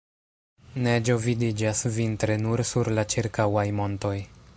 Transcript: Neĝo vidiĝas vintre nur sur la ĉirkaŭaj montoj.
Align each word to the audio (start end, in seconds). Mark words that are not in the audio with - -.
Neĝo 0.85 1.17
vidiĝas 1.25 1.81
vintre 1.99 2.37
nur 2.45 2.63
sur 2.71 2.91
la 3.01 3.05
ĉirkaŭaj 3.15 3.67
montoj. 3.81 4.15